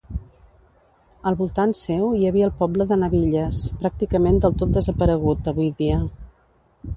Al 1.31 1.35
voltant 1.41 1.75
seu 1.79 2.07
hi 2.19 2.25
havia 2.29 2.47
el 2.47 2.53
poble 2.61 2.87
de 2.93 2.97
Nabilles, 3.03 3.61
pràcticament 3.85 4.41
del 4.47 4.57
tot 4.63 4.75
desaparegut, 4.79 5.53
avui 5.53 5.71
dia. 5.85 6.01